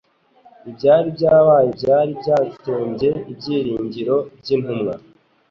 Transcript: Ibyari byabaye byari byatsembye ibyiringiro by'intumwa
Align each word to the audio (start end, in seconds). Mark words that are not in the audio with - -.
Ibyari 0.69 1.07
byabaye 1.17 1.69
byari 1.77 2.11
byatsembye 2.21 3.09
ibyiringiro 3.31 4.15
by'intumwa 4.39 4.93